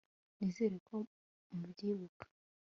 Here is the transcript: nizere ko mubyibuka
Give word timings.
nizere 0.37 0.77
ko 0.87 0.97
mubyibuka 1.57 2.23